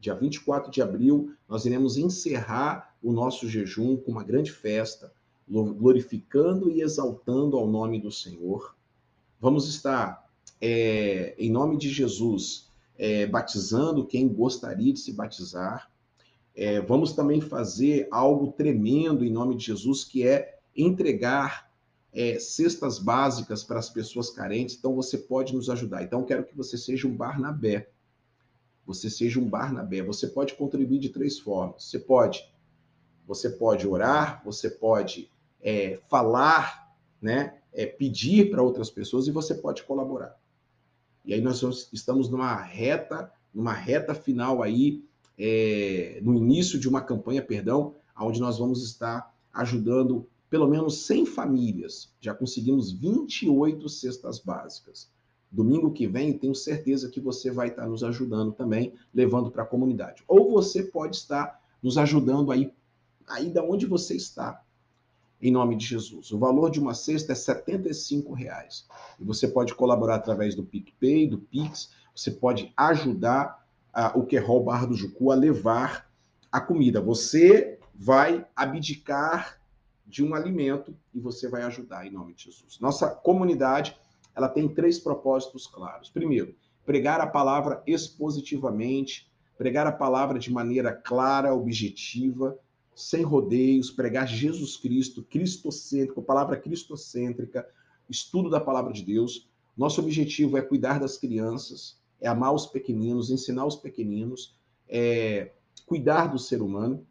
Dia 0.00 0.14
24 0.14 0.70
de 0.70 0.82
abril, 0.82 1.32
nós 1.48 1.64
iremos 1.64 1.96
encerrar 1.96 2.96
o 3.02 3.12
nosso 3.12 3.48
jejum 3.48 3.96
com 3.96 4.12
uma 4.12 4.22
grande 4.24 4.52
festa, 4.52 5.12
glorificando 5.48 6.70
e 6.70 6.82
exaltando 6.82 7.56
ao 7.56 7.66
nome 7.66 8.00
do 8.00 8.10
Senhor. 8.10 8.76
Vamos 9.40 9.68
estar 9.68 10.27
é, 10.60 11.34
em 11.38 11.50
nome 11.50 11.76
de 11.76 11.88
Jesus, 11.88 12.68
é, 12.96 13.26
batizando 13.26 14.06
quem 14.06 14.28
gostaria 14.28 14.92
de 14.92 14.98
se 14.98 15.12
batizar. 15.12 15.90
É, 16.54 16.80
vamos 16.80 17.12
também 17.12 17.40
fazer 17.40 18.08
algo 18.10 18.52
tremendo 18.52 19.24
em 19.24 19.30
nome 19.30 19.56
de 19.56 19.64
Jesus, 19.64 20.04
que 20.04 20.26
é 20.26 20.58
entregar 20.76 21.70
é, 22.12 22.38
cestas 22.38 22.98
básicas 22.98 23.62
para 23.62 23.78
as 23.78 23.88
pessoas 23.88 24.30
carentes. 24.30 24.76
Então, 24.76 24.94
você 24.94 25.16
pode 25.16 25.54
nos 25.54 25.70
ajudar. 25.70 26.02
Então, 26.02 26.24
quero 26.24 26.44
que 26.44 26.56
você 26.56 26.76
seja 26.76 27.06
um 27.06 27.16
Barnabé. 27.16 27.90
Você 28.84 29.08
seja 29.08 29.38
um 29.38 29.48
Barnabé. 29.48 30.02
Você 30.02 30.26
pode 30.26 30.54
contribuir 30.54 30.98
de 30.98 31.10
três 31.10 31.38
formas. 31.38 31.84
Você 31.84 31.98
pode, 31.98 32.44
você 33.26 33.50
pode 33.50 33.86
orar, 33.86 34.42
você 34.44 34.68
pode 34.68 35.30
é, 35.60 36.00
falar, 36.08 36.96
né? 37.20 37.54
É, 37.72 37.86
pedir 37.86 38.50
para 38.50 38.62
outras 38.62 38.90
pessoas 38.90 39.28
e 39.28 39.30
você 39.30 39.54
pode 39.54 39.84
colaborar. 39.84 40.36
E 41.28 41.34
aí 41.34 41.42
nós 41.42 41.62
estamos 41.92 42.30
numa 42.30 42.56
reta, 42.56 43.30
numa 43.52 43.74
reta 43.74 44.14
final 44.14 44.62
aí, 44.62 45.04
é, 45.38 46.20
no 46.22 46.34
início 46.34 46.80
de 46.80 46.88
uma 46.88 47.02
campanha, 47.02 47.42
perdão, 47.42 47.94
onde 48.18 48.40
nós 48.40 48.58
vamos 48.58 48.82
estar 48.82 49.30
ajudando 49.52 50.26
pelo 50.48 50.66
menos 50.66 51.02
100 51.04 51.26
famílias. 51.26 52.10
Já 52.18 52.32
conseguimos 52.32 52.90
28 52.92 53.90
cestas 53.90 54.38
básicas. 54.38 55.10
Domingo 55.52 55.92
que 55.92 56.06
vem, 56.06 56.32
tenho 56.32 56.54
certeza 56.54 57.10
que 57.10 57.20
você 57.20 57.50
vai 57.50 57.68
estar 57.68 57.86
nos 57.86 58.02
ajudando 58.02 58.52
também, 58.52 58.94
levando 59.12 59.50
para 59.50 59.64
a 59.64 59.66
comunidade. 59.66 60.24
Ou 60.26 60.50
você 60.50 60.82
pode 60.82 61.16
estar 61.16 61.60
nos 61.82 61.98
ajudando 61.98 62.50
aí, 62.50 62.72
aí 63.26 63.50
da 63.50 63.62
onde 63.62 63.84
você 63.84 64.16
está 64.16 64.64
em 65.40 65.50
nome 65.50 65.76
de 65.76 65.86
Jesus. 65.86 66.32
O 66.32 66.38
valor 66.38 66.70
de 66.70 66.80
uma 66.80 66.94
cesta 66.94 67.32
é 67.32 67.72
R$ 67.72 68.34
reais. 68.34 68.86
E 69.18 69.24
você 69.24 69.46
pode 69.46 69.74
colaborar 69.74 70.16
através 70.16 70.54
do 70.54 70.64
PicPay, 70.64 71.28
do 71.28 71.38
Pix, 71.38 71.90
você 72.14 72.30
pode 72.30 72.72
ajudar 72.76 73.64
uh, 73.94 74.18
o 74.18 74.26
Querol 74.26 74.64
Barra 74.64 74.86
do 74.86 74.94
Jucu 74.94 75.30
a 75.30 75.36
levar 75.36 76.10
a 76.50 76.60
comida. 76.60 77.00
Você 77.00 77.78
vai 77.94 78.44
abdicar 78.56 79.60
de 80.06 80.24
um 80.24 80.34
alimento 80.34 80.96
e 81.14 81.20
você 81.20 81.48
vai 81.48 81.62
ajudar 81.62 82.06
em 82.06 82.10
nome 82.10 82.34
de 82.34 82.44
Jesus. 82.44 82.78
Nossa 82.80 83.08
comunidade, 83.08 83.96
ela 84.34 84.48
tem 84.48 84.68
três 84.68 84.98
propósitos 84.98 85.66
claros. 85.66 86.08
Primeiro, 86.08 86.54
pregar 86.84 87.20
a 87.20 87.26
palavra 87.26 87.82
expositivamente, 87.86 89.30
pregar 89.56 89.86
a 89.86 89.92
palavra 89.92 90.38
de 90.38 90.50
maneira 90.50 90.92
clara, 90.92 91.54
objetiva, 91.54 92.58
sem 92.98 93.22
rodeios, 93.22 93.92
pregar 93.92 94.26
Jesus 94.26 94.76
Cristo, 94.76 95.22
cristocêntrico, 95.22 96.20
palavra 96.20 96.56
cristocêntrica, 96.56 97.64
estudo 98.10 98.50
da 98.50 98.58
palavra 98.58 98.92
de 98.92 99.04
Deus. 99.04 99.48
Nosso 99.76 100.00
objetivo 100.00 100.58
é 100.58 100.62
cuidar 100.62 100.98
das 100.98 101.16
crianças, 101.16 101.96
é 102.20 102.26
amar 102.26 102.52
os 102.52 102.66
pequeninos, 102.66 103.30
ensinar 103.30 103.66
os 103.66 103.76
pequeninos, 103.76 104.58
é 104.88 105.52
cuidar 105.86 106.26
do 106.26 106.40
ser 106.40 106.60
humano. 106.60 107.06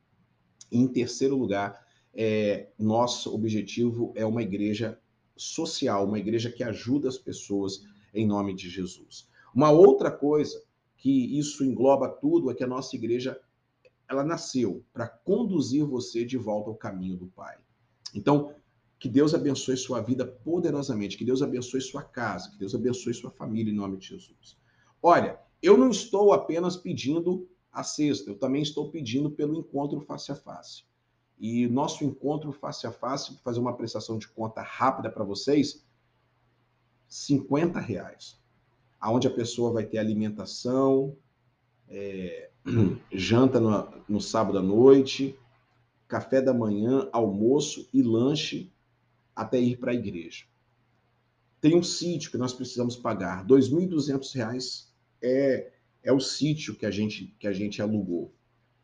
E, 0.69 0.77
em 0.77 0.89
terceiro 0.89 1.37
lugar, 1.37 1.87
é, 2.13 2.67
nosso 2.77 3.33
objetivo 3.33 4.11
é 4.13 4.25
uma 4.25 4.43
igreja 4.43 4.99
social, 5.37 6.05
uma 6.05 6.19
igreja 6.19 6.51
que 6.51 6.65
ajuda 6.65 7.07
as 7.07 7.17
pessoas 7.17 7.85
em 8.13 8.27
nome 8.27 8.53
de 8.53 8.69
Jesus. 8.69 9.29
Uma 9.55 9.71
outra 9.71 10.11
coisa 10.11 10.61
que 10.97 11.39
isso 11.39 11.63
engloba 11.63 12.09
tudo 12.09 12.51
é 12.51 12.53
que 12.53 12.63
a 12.65 12.67
nossa 12.67 12.93
igreja 12.93 13.39
ela 14.09 14.23
nasceu 14.23 14.83
para 14.93 15.07
conduzir 15.07 15.85
você 15.85 16.23
de 16.23 16.37
volta 16.37 16.69
ao 16.69 16.75
caminho 16.75 17.17
do 17.17 17.27
Pai. 17.27 17.57
Então, 18.13 18.53
que 18.99 19.07
Deus 19.07 19.33
abençoe 19.33 19.77
sua 19.77 20.01
vida 20.01 20.25
poderosamente, 20.25 21.17
que 21.17 21.25
Deus 21.25 21.41
abençoe 21.41 21.81
sua 21.81 22.03
casa, 22.03 22.49
que 22.49 22.57
Deus 22.57 22.73
abençoe 22.73 23.13
sua 23.13 23.29
família 23.29 23.71
em 23.71 23.75
nome 23.75 23.97
de 23.97 24.07
Jesus. 24.07 24.57
Olha, 25.01 25.39
eu 25.61 25.77
não 25.77 25.89
estou 25.89 26.33
apenas 26.33 26.75
pedindo 26.75 27.47
a 27.71 27.83
sexta, 27.83 28.29
eu 28.29 28.39
também 28.39 28.61
estou 28.61 28.89
pedindo 28.89 29.29
pelo 29.29 29.55
encontro 29.55 29.99
face 30.01 30.31
a 30.31 30.35
face. 30.35 30.83
E 31.37 31.67
nosso 31.67 32.03
encontro 32.03 32.51
face 32.51 32.87
a 32.87 32.91
face, 32.91 33.31
vou 33.31 33.41
fazer 33.43 33.59
uma 33.59 33.75
prestação 33.75 34.17
de 34.17 34.27
conta 34.27 34.61
rápida 34.61 35.11
para 35.11 35.23
vocês, 35.23 35.85
50 37.07 37.79
reais. 37.79 38.41
Aonde 38.99 39.27
a 39.27 39.31
pessoa 39.31 39.71
vai 39.71 39.85
ter 39.85 39.99
alimentação, 39.99 41.15
é, 41.87 42.49
janta 43.11 43.59
no, 43.59 43.87
no 44.07 44.21
sábado 44.21 44.57
à 44.57 44.61
noite, 44.61 45.37
café 46.07 46.41
da 46.41 46.53
manhã, 46.53 47.07
almoço 47.11 47.87
e 47.93 48.01
lanche 48.01 48.71
até 49.35 49.59
ir 49.59 49.77
para 49.77 49.91
a 49.91 49.95
igreja. 49.95 50.45
Tem 51.59 51.75
um 51.75 51.83
sítio 51.83 52.31
que 52.31 52.37
nós 52.37 52.53
precisamos 52.53 52.95
pagar. 52.95 53.43
R$ 53.43 53.47
2.200 53.47 54.87
é, 55.21 55.71
é 56.03 56.11
o 56.11 56.19
sítio 56.19 56.75
que 56.75 56.85
a, 56.85 56.91
gente, 56.91 57.33
que 57.39 57.47
a 57.47 57.53
gente 57.53 57.81
alugou. 57.81 58.31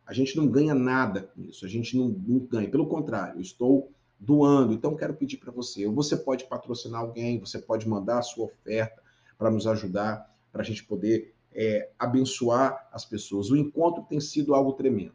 A 0.06 0.14
gente 0.14 0.36
não 0.36 0.48
ganha 0.48 0.76
nada 0.76 1.22
com 1.22 1.42
isso, 1.42 1.66
a 1.66 1.70
gente 1.70 1.96
não, 1.96 2.10
não 2.10 2.40
ganha. 2.40 2.70
Pelo 2.70 2.88
contrário, 2.88 3.38
eu 3.38 3.42
estou 3.42 3.92
doando. 4.20 4.74
Então, 4.74 4.96
quero 4.96 5.14
pedir 5.14 5.38
para 5.38 5.52
você: 5.52 5.88
você 5.88 6.18
pode 6.18 6.46
patrocinar 6.46 7.02
alguém, 7.02 7.40
você 7.40 7.60
pode 7.60 7.88
mandar 7.88 8.20
a 8.20 8.24
sua 8.24 8.46
oferta 8.46 9.02
para 9.38 9.50
nos 9.50 9.66
ajudar, 9.66 10.30
para 10.52 10.62
a 10.62 10.66
gente 10.66 10.84
poder 10.84 11.34
é, 11.56 11.90
abençoar 11.98 12.90
as 12.92 13.06
pessoas. 13.06 13.50
O 13.50 13.56
encontro 13.56 14.04
tem 14.04 14.20
sido 14.20 14.54
algo 14.54 14.74
tremendo. 14.74 15.14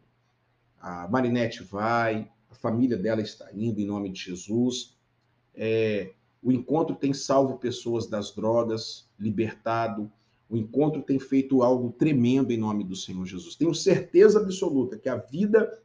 A 0.80 1.08
Marinette 1.08 1.62
vai, 1.62 2.30
a 2.50 2.54
família 2.54 2.96
dela 2.96 3.20
está 3.20 3.48
indo 3.52 3.80
em 3.80 3.86
nome 3.86 4.10
de 4.10 4.20
Jesus. 4.20 4.96
É, 5.54 6.12
o 6.42 6.52
encontro 6.52 6.94
tem 6.94 7.12
salvo 7.12 7.58
pessoas 7.58 8.06
das 8.06 8.32
drogas, 8.34 9.08
libertado. 9.18 10.10
O 10.48 10.56
encontro 10.56 11.02
tem 11.02 11.18
feito 11.18 11.62
algo 11.62 11.92
tremendo 11.92 12.52
em 12.52 12.56
nome 12.56 12.84
do 12.84 12.96
Senhor 12.96 13.26
Jesus. 13.26 13.56
Tenho 13.56 13.74
certeza 13.74 14.40
absoluta 14.40 14.96
que 14.96 15.08
a 15.08 15.16
vida 15.16 15.82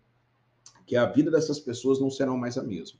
que 0.86 0.98
a 0.98 1.05
vida 1.05 1.31
dessas 1.31 1.62
pessoas 1.62 2.00
não 2.00 2.12
será 2.12 2.31
mais 2.33 2.57
a 2.57 2.63
mesma. 2.63 3.00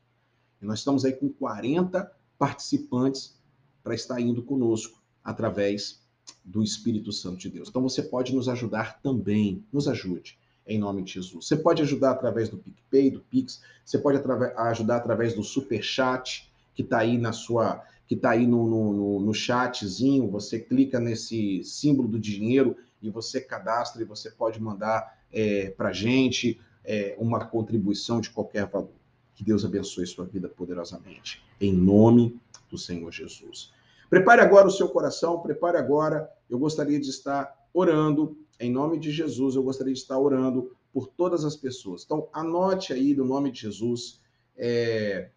E 0.62 0.66
nós 0.66 0.80
estamos 0.80 1.04
aí 1.04 1.12
com 1.12 1.28
40 1.28 2.10
participantes 2.40 3.38
para 3.84 3.94
estar 3.94 4.20
indo 4.22 4.42
conosco 4.42 5.04
através 5.22 6.03
do 6.44 6.64
Espírito 6.64 7.12
Santo 7.12 7.38
de 7.38 7.50
Deus. 7.50 7.70
Então 7.70 7.82
você 7.82 8.02
pode 8.02 8.34
nos 8.34 8.50
ajudar 8.50 9.00
também, 9.02 9.64
nos 9.72 9.88
ajude 9.88 10.38
em 10.66 10.80
nome 10.80 11.04
de 11.04 11.14
Jesus. 11.14 11.46
Você 11.46 11.58
pode 11.58 11.82
ajudar 11.82 12.12
através 12.12 12.50
do 12.50 12.58
PicPay, 12.58 13.12
do 13.12 13.20
Pix, 13.20 13.62
você 13.84 13.98
pode 13.98 14.20
ajudar 14.58 14.98
através 14.98 15.34
do 15.34 15.44
Super 15.44 15.84
Chat, 15.84 16.50
que 16.74 16.82
está 16.82 17.00
aí 17.00 17.18
na 17.18 17.32
sua, 17.32 17.84
que 18.08 18.16
está 18.16 18.32
aí 18.32 18.48
no, 18.48 18.68
no, 18.68 19.20
no, 19.20 19.34
chatzinho, 19.34 20.30
você 20.30 20.60
clica 20.60 21.00
nesse 21.00 21.64
símbolo 21.64 22.08
do 22.08 22.20
dinheiro 22.20 22.76
e 23.02 23.10
você 23.10 23.42
cadastra 23.42 24.02
e 24.02 24.06
você 24.06 24.32
pode 24.32 24.62
mandar 24.62 25.20
é, 25.32 25.70
para 25.72 25.92
gente 25.92 26.60
é, 26.84 27.16
uma 27.20 27.46
contribuição 27.46 28.22
de 28.22 28.30
qualquer 28.30 28.66
valor. 28.68 28.94
Que 29.36 29.44
Deus 29.44 29.66
abençoe 29.66 30.06
sua 30.06 30.26
vida 30.26 30.48
poderosamente. 30.48 31.44
Em 31.60 31.74
nome 31.74 32.40
do 32.70 32.78
Senhor 32.78 33.12
Jesus. 33.12 33.72
Prepare 34.14 34.42
agora 34.42 34.68
o 34.68 34.72
seu 34.72 34.88
coração, 34.90 35.42
prepare 35.42 35.76
agora. 35.76 36.30
Eu 36.48 36.60
gostaria 36.60 37.00
de 37.00 37.10
estar 37.10 37.52
orando, 37.74 38.38
em 38.60 38.72
nome 38.72 39.00
de 39.00 39.10
Jesus, 39.10 39.56
eu 39.56 39.64
gostaria 39.64 39.92
de 39.92 40.00
estar 40.00 40.20
orando 40.20 40.78
por 40.94 41.08
todas 41.08 41.44
as 41.44 41.56
pessoas. 41.56 42.04
Então, 42.04 42.30
anote 42.32 42.94
aí 42.94 43.16
no 43.16 43.26
nome 43.26 43.52
de 43.52 43.62
Jesus. 43.62 44.22
É, 44.56 45.32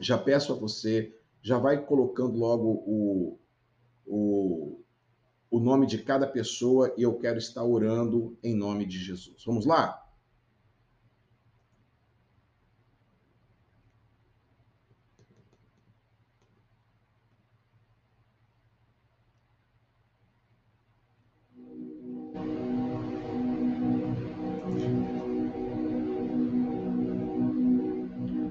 já 0.00 0.16
peço 0.16 0.54
a 0.54 0.56
você, 0.56 1.14
já 1.42 1.58
vai 1.58 1.84
colocando 1.84 2.38
logo 2.38 2.82
o, 2.86 3.38
o, 4.06 4.80
o 5.50 5.60
nome 5.60 5.86
de 5.86 5.98
cada 5.98 6.26
pessoa 6.26 6.94
e 6.96 7.02
eu 7.02 7.18
quero 7.18 7.36
estar 7.36 7.62
orando 7.62 8.34
em 8.42 8.54
nome 8.54 8.86
de 8.86 8.98
Jesus. 8.98 9.44
Vamos 9.44 9.66
lá? 9.66 10.07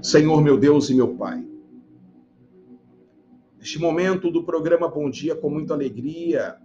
Senhor 0.08 0.40
meu 0.40 0.58
Deus 0.58 0.88
e 0.88 0.94
meu 0.94 1.14
Pai. 1.16 1.46
Neste 3.58 3.78
momento 3.78 4.30
do 4.30 4.42
programa 4.42 4.88
Bom 4.88 5.10
Dia, 5.10 5.36
com 5.36 5.50
muita 5.50 5.74
alegria, 5.74 6.56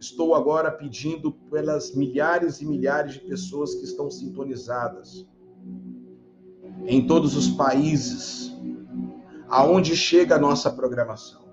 estou 0.00 0.34
agora 0.34 0.70
pedindo 0.70 1.32
pelas 1.32 1.94
milhares 1.94 2.62
e 2.62 2.66
milhares 2.66 3.12
de 3.12 3.20
pessoas 3.20 3.74
que 3.74 3.84
estão 3.84 4.10
sintonizadas 4.10 5.28
em 6.86 7.06
todos 7.06 7.36
os 7.36 7.48
países 7.48 8.50
aonde 9.46 9.94
chega 9.94 10.36
a 10.36 10.40
nossa 10.40 10.70
programação. 10.70 11.44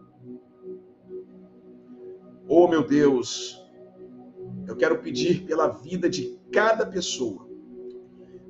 Oh, 2.48 2.66
meu 2.70 2.88
Deus, 2.88 3.62
eu 4.66 4.78
quero 4.78 5.02
pedir 5.02 5.44
pela 5.44 5.68
vida 5.68 6.10
de 6.10 6.40
cada 6.50 6.86
pessoa 6.86 7.51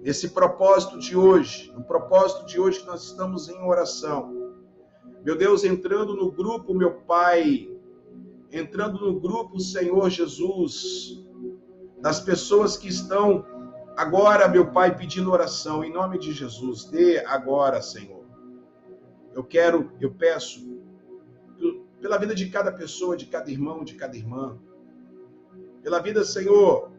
nesse 0.02 0.30
propósito 0.30 0.98
de 0.98 1.16
hoje, 1.16 1.72
no 1.76 1.84
propósito 1.84 2.46
de 2.46 2.60
hoje 2.60 2.80
que 2.80 2.88
nós 2.88 3.04
estamos 3.04 3.48
em 3.48 3.58
oração. 3.62 4.52
Meu 5.24 5.38
Deus, 5.38 5.64
entrando 5.64 6.16
no 6.16 6.32
grupo, 6.32 6.74
meu 6.74 7.02
Pai, 7.02 7.70
entrando 8.52 9.00
no 9.00 9.20
grupo, 9.20 9.60
Senhor 9.60 10.10
Jesus, 10.10 11.24
das 12.02 12.20
pessoas 12.20 12.76
que 12.76 12.88
estão 12.88 13.46
agora, 13.96 14.48
meu 14.48 14.72
Pai, 14.72 14.98
pedindo 14.98 15.32
oração, 15.32 15.84
em 15.84 15.94
nome 15.94 16.18
de 16.18 16.32
Jesus, 16.32 16.86
dê 16.86 17.24
agora, 17.26 17.82
Senhor. 17.82 18.26
Eu 19.36 19.44
quero, 19.44 19.92
eu 20.02 20.12
peço, 20.12 20.68
pela 22.02 22.18
vida 22.18 22.34
de 22.34 22.50
cada 22.50 22.72
pessoa, 22.72 23.16
de 23.16 23.28
cada 23.28 23.52
irmão, 23.52 23.84
de 23.84 23.94
cada 23.94 24.18
irmã, 24.18 24.58
pela 25.84 26.00
vida, 26.00 26.24
Senhor, 26.24 26.92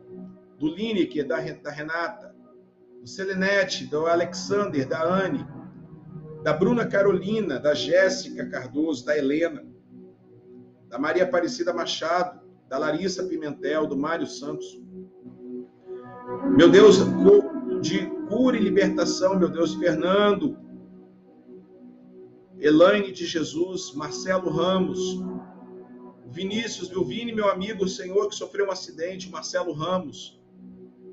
do 0.57 0.69
Lineker, 0.69 1.27
da, 1.27 1.39
da 1.41 1.71
Renata, 1.71 2.32
do 3.03 3.09
Selenete, 3.09 3.85
do 3.87 4.07
Alexander, 4.07 4.87
da 4.87 5.03
Anne, 5.03 5.45
da 6.45 6.53
Bruna 6.53 6.87
Carolina, 6.87 7.59
da 7.59 7.75
Jéssica 7.75 8.49
Cardoso, 8.49 9.05
da 9.05 9.19
Helena, 9.19 9.67
da 10.89 11.01
Maria 11.01 11.25
Aparecida 11.25 11.75
Machado, 11.75 12.41
da 12.69 12.79
Larissa 12.79 13.25
Pimentel, 13.25 13.89
do 13.89 13.97
Mário 13.97 14.27
Santos. 14.27 14.81
Meu 16.57 16.71
Deus, 16.71 16.99
de 17.81 18.07
cura 18.29 18.57
e 18.57 18.61
libertação, 18.61 19.37
meu 19.37 19.49
Deus, 19.49 19.75
Fernando, 19.75 20.57
Elaine 22.61 23.11
de 23.11 23.27
Jesus, 23.27 23.93
Marcelo 23.97 24.49
Ramos, 24.49 25.21
Vinícius, 26.27 26.89
meu 26.89 27.05
Vini, 27.05 27.33
meu 27.33 27.51
amigo, 27.51 27.89
Senhor 27.89 28.29
que 28.29 28.37
sofreu 28.37 28.69
um 28.69 28.71
acidente, 28.71 29.29
Marcelo 29.29 29.73
Ramos, 29.73 30.41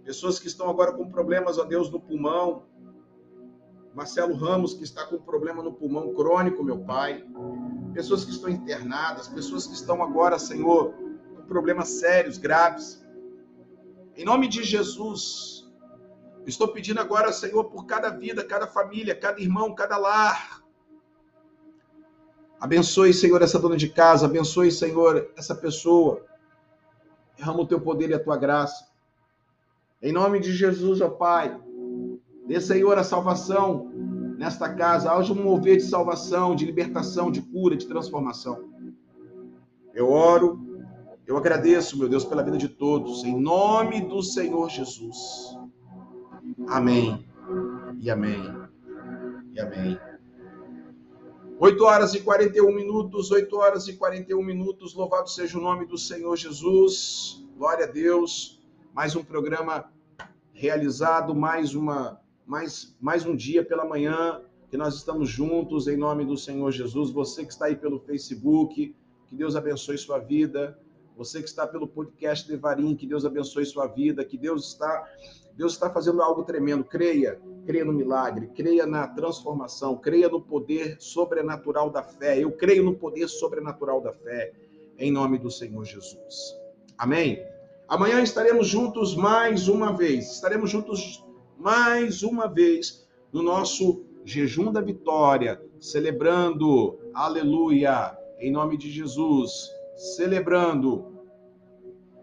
pessoas 0.10 0.40
que 0.40 0.48
estão 0.48 0.68
agora 0.68 0.92
com 0.92 1.08
problemas, 1.08 1.60
ó 1.60 1.64
Deus, 1.64 1.88
no 1.92 2.00
pulmão. 2.00 2.64
Marcelo 3.94 4.34
Ramos, 4.34 4.74
que 4.74 4.84
está 4.84 5.06
com 5.06 5.20
problema 5.20 5.62
no 5.62 5.72
pulmão 5.72 6.16
crônico, 6.16 6.64
meu 6.64 6.80
Pai. 6.80 7.24
Pessoas 7.94 8.26
que 8.26 8.32
estão 8.32 8.50
internadas, 8.50 9.28
pessoas 9.28 9.68
que 9.68 9.76
estão 9.76 10.02
agora, 10.02 10.40
Senhor, 10.40 10.96
com 11.36 11.44
problemas 11.44 11.90
sérios, 11.90 12.40
graves. 12.40 13.06
Em 14.16 14.26
nome 14.26 14.48
de 14.48 14.64
Jesus, 14.64 15.72
estou 16.48 16.70
pedindo 16.70 17.00
agora, 17.00 17.32
Senhor, 17.32 17.66
por 17.66 17.86
cada 17.86 18.10
vida, 18.10 18.44
cada 18.44 18.66
família, 18.66 19.14
cada 19.14 19.40
irmão, 19.40 19.76
cada 19.76 19.96
lar. 19.96 20.64
Abençoe, 22.60 23.14
Senhor, 23.14 23.44
essa 23.44 23.60
dona 23.60 23.78
de 23.78 23.90
casa, 23.90 24.26
abençoe, 24.26 24.72
Senhor, 24.72 25.32
essa 25.38 25.54
pessoa. 25.54 26.26
Derrama 27.38 27.62
o 27.62 27.68
teu 27.68 27.80
poder 27.80 28.10
e 28.10 28.16
a 28.16 28.24
tua 28.24 28.38
graça. 28.38 28.89
Em 30.02 30.14
nome 30.14 30.40
de 30.40 30.54
Jesus, 30.54 31.02
ó 31.02 31.10
Pai, 31.10 31.60
dê, 32.48 32.62
Senhor, 32.62 32.98
a 32.98 33.04
salvação 33.04 33.92
nesta 34.38 34.74
casa. 34.74 35.12
Haja 35.12 35.34
um 35.34 35.44
mover 35.44 35.76
de 35.76 35.84
salvação, 35.84 36.56
de 36.56 36.66
libertação, 36.66 37.30
de 37.30 37.42
cura, 37.42 37.76
de 37.76 37.86
transformação. 37.86 38.70
Eu 39.94 40.10
oro, 40.10 40.58
eu 41.28 41.36
agradeço, 41.36 42.00
meu 42.00 42.08
Deus, 42.08 42.24
pela 42.24 42.42
vida 42.42 42.58
de 42.58 42.70
todos. 42.70 43.26
Em 43.26 43.38
nome 43.38 44.00
do 44.00 44.24
Senhor 44.24 44.70
Jesus. 44.70 45.58
Amém. 46.70 47.28
E 48.00 48.10
amém. 48.10 48.42
E 49.52 49.60
amém. 49.60 50.00
8 51.60 51.84
horas 51.84 52.14
e 52.14 52.22
41 52.22 52.74
minutos, 52.74 53.32
8 53.32 53.54
horas 53.58 53.90
e 53.90 53.98
41 53.98 54.42
minutos. 54.42 54.96
Louvado 54.96 55.30
seja 55.30 55.58
o 55.58 55.62
nome 55.62 55.86
do 55.86 55.98
Senhor 55.98 56.38
Jesus. 56.38 57.46
Glória 57.58 57.84
a 57.84 57.92
Deus 57.92 58.59
mais 59.00 59.16
um 59.16 59.24
programa 59.24 59.90
realizado, 60.52 61.34
mais 61.34 61.74
uma 61.74 62.20
mais, 62.46 62.98
mais 63.00 63.26
um 63.26 63.34
dia 63.34 63.64
pela 63.64 63.86
manhã 63.86 64.42
que 64.70 64.76
nós 64.76 64.96
estamos 64.96 65.30
juntos 65.30 65.88
em 65.88 65.96
nome 65.96 66.26
do 66.26 66.36
Senhor 66.36 66.70
Jesus. 66.70 67.10
Você 67.10 67.46
que 67.46 67.54
está 67.54 67.68
aí 67.68 67.78
pelo 67.78 68.02
Facebook, 68.02 68.94
que 69.26 69.36
Deus 69.38 69.56
abençoe 69.56 69.98
sua 69.98 70.20
vida. 70.20 70.78
Você 71.16 71.42
que 71.42 71.48
está 71.48 71.66
pelo 71.66 71.88
podcast 71.88 72.46
Devarim, 72.46 72.94
que 72.94 73.08
Deus 73.08 73.24
abençoe 73.24 73.66
sua 73.66 73.88
vida, 73.88 74.26
que 74.26 74.38
Deus 74.38 74.74
está 74.74 75.08
Deus 75.56 75.72
está 75.72 75.90
fazendo 75.90 76.22
algo 76.22 76.44
tremendo. 76.44 76.84
Creia, 76.84 77.40
creia 77.66 77.86
no 77.86 77.94
milagre, 77.94 78.48
creia 78.54 78.86
na 78.86 79.08
transformação, 79.08 79.96
creia 79.96 80.28
no 80.28 80.42
poder 80.42 80.98
sobrenatural 81.00 81.90
da 81.90 82.04
fé. 82.04 82.38
Eu 82.38 82.52
creio 82.52 82.84
no 82.84 82.94
poder 82.98 83.30
sobrenatural 83.30 84.02
da 84.02 84.12
fé, 84.12 84.52
em 84.98 85.10
nome 85.10 85.38
do 85.38 85.50
Senhor 85.50 85.86
Jesus. 85.86 86.54
Amém? 86.98 87.42
Amanhã 87.90 88.22
estaremos 88.22 88.68
juntos 88.68 89.16
mais 89.16 89.68
uma 89.68 89.92
vez. 89.92 90.34
Estaremos 90.34 90.70
juntos 90.70 91.26
mais 91.58 92.22
uma 92.22 92.48
vez 92.48 93.10
no 93.34 93.42
nosso 93.42 94.06
jejum 94.24 94.72
da 94.72 94.80
vitória, 94.80 95.60
celebrando, 95.80 97.00
aleluia, 97.16 98.16
em 98.40 98.52
nome 98.52 98.78
de 98.78 98.92
Jesus, 98.92 99.72
celebrando, 99.96 101.18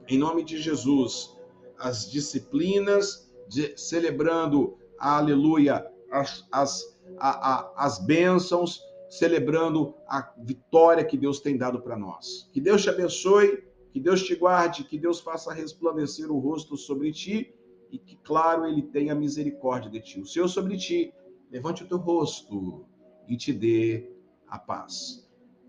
em 0.07 0.17
nome 0.17 0.45
de 0.45 0.57
Jesus, 0.57 1.37
as 1.77 2.09
disciplinas, 2.09 3.29
de, 3.49 3.77
celebrando, 3.77 4.79
aleluia, 4.97 5.85
as, 6.13 6.47
as, 6.53 6.97
a, 7.19 7.55
a, 7.55 7.73
as 7.77 7.99
bênçãos, 7.99 8.81
celebrando 9.09 9.97
a 10.07 10.33
vitória 10.39 11.05
que 11.05 11.17
Deus 11.17 11.41
tem 11.41 11.57
dado 11.57 11.81
para 11.81 11.99
nós. 11.99 12.49
Que 12.53 12.61
Deus 12.61 12.85
te 12.85 12.89
abençoe 12.89 13.66
que 13.97 14.01
Deus 14.01 14.23
te 14.23 14.35
guarde, 14.35 14.85
que 14.85 14.99
Deus 14.99 15.21
faça 15.21 15.55
resplandecer 15.55 16.31
o 16.31 16.39
rosto 16.39 16.77
sobre 16.77 17.11
ti 17.11 17.55
e 17.91 17.99
que, 17.99 18.15
claro, 18.17 18.67
Ele 18.67 18.83
tenha 18.83 19.15
misericórdia 19.15 19.91
de 19.91 20.03
ti. 20.03 20.21
O 20.21 20.27
Senhor 20.27 20.49
sobre 20.49 20.77
ti, 20.77 21.15
levante 21.51 21.83
o 21.83 21.89
teu 21.89 21.97
rosto 21.97 22.85
e 23.27 23.39
te 23.39 23.55
dê 23.55 24.13
a 24.47 24.59
paz. 24.59 25.27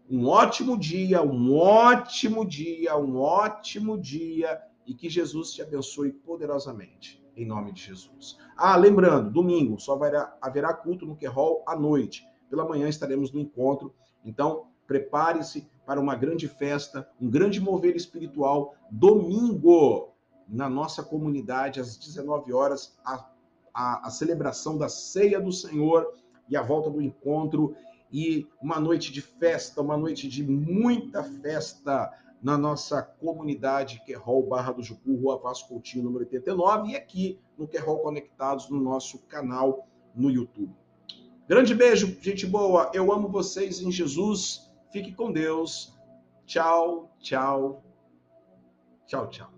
Um 0.09 0.27
ótimo 0.27 0.77
dia, 0.77 1.23
um 1.23 1.55
ótimo 1.55 2.45
dia, 2.45 2.97
um 2.97 3.17
ótimo 3.17 3.97
dia 3.97 4.61
e 4.85 4.93
que 4.93 5.09
Jesus 5.09 5.53
te 5.53 5.61
abençoe 5.61 6.11
poderosamente. 6.11 7.25
Em 7.33 7.45
nome 7.45 7.71
de 7.71 7.81
Jesus. 7.81 8.37
Ah, 8.57 8.75
lembrando, 8.75 9.31
domingo 9.31 9.79
só 9.79 9.97
haverá 10.41 10.73
culto 10.73 11.05
no 11.05 11.15
Querol 11.15 11.63
à 11.65 11.77
noite. 11.77 12.27
Pela 12.49 12.67
manhã 12.67 12.89
estaremos 12.89 13.31
no 13.31 13.39
encontro. 13.39 13.95
Então, 14.25 14.67
prepare-se 14.85 15.71
para 15.87 16.01
uma 16.01 16.15
grande 16.15 16.49
festa, 16.49 17.09
um 17.19 17.29
grande 17.29 17.61
mover 17.61 17.95
espiritual, 17.95 18.75
domingo, 18.91 20.09
na 20.45 20.69
nossa 20.69 21.01
comunidade, 21.01 21.79
às 21.79 21.95
19 21.95 22.51
horas, 22.51 22.99
a, 23.05 23.25
a, 23.73 24.07
a 24.07 24.09
celebração 24.09 24.77
da 24.77 24.89
ceia 24.89 25.39
do 25.39 25.51
Senhor 25.51 26.05
e 26.49 26.57
a 26.57 26.61
volta 26.61 26.89
do 26.89 27.01
encontro, 27.01 27.73
e 28.11 28.45
uma 28.61 28.81
noite 28.81 29.13
de 29.13 29.21
festa, 29.21 29.81
uma 29.81 29.97
noite 29.97 30.27
de 30.27 30.43
muita 30.43 31.23
festa, 31.23 32.11
na 32.41 32.57
nossa 32.57 33.01
comunidade 33.01 34.01
Querol 34.05 34.45
Barra 34.45 34.73
do 34.73 34.83
Jucu, 34.83 35.15
Rua 35.15 35.39
Vasco 35.39 35.69
Coutinho, 35.69 36.03
número 36.03 36.23
89, 36.25 36.91
e 36.91 36.95
aqui 36.95 37.39
no 37.57 37.67
Querol 37.67 37.99
Conectados, 37.99 38.69
no 38.69 38.79
nosso 38.79 39.19
canal 39.23 39.87
no 40.13 40.29
YouTube. 40.29 40.71
Grande 41.47 41.73
beijo, 41.73 42.15
gente 42.21 42.45
boa. 42.45 42.91
Eu 42.93 43.11
amo 43.11 43.29
vocês 43.29 43.81
em 43.81 43.91
Jesus. 43.91 44.66
Fique 44.91 45.13
com 45.13 45.31
Deus. 45.31 45.97
Tchau, 46.45 47.11
tchau. 47.19 47.83
Tchau, 49.05 49.27
tchau. 49.29 49.56